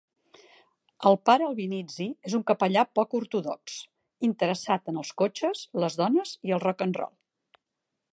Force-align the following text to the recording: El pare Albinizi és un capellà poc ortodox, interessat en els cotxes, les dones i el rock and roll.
El 1.09 1.17
pare 1.29 1.45
Albinizi 1.49 2.07
és 2.29 2.35
un 2.37 2.45
capellà 2.51 2.85
poc 2.99 3.13
ortodox, 3.19 3.75
interessat 4.29 4.91
en 4.93 4.97
els 5.03 5.13
cotxes, 5.23 5.63
les 5.85 5.99
dones 6.01 6.33
i 6.51 6.57
el 6.59 6.65
rock 6.65 6.83
and 6.87 6.99
roll. 7.03 7.15